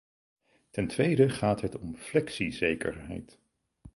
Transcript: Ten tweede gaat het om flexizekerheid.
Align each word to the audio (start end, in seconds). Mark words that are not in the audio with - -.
Ten 0.69 0.87
tweede 0.87 1.29
gaat 1.29 1.61
het 1.61 1.77
om 1.77 1.95
flexizekerheid. 1.97 3.39